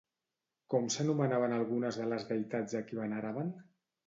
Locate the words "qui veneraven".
2.89-3.55